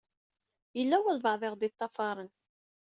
Yella 0.77 0.97
walebɛaḍ 1.03 1.41
i 1.43 1.49
ɣ-d-iṭṭafaṛen. 1.53 2.31